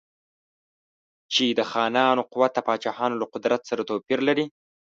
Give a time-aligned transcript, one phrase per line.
[1.33, 4.45] چې د خانانو قوت د پاچاهانو له قدرت سره توپیر لري.